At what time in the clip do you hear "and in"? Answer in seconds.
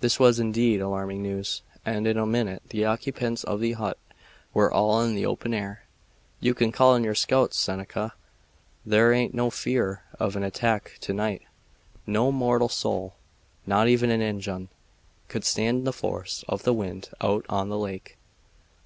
1.82-2.18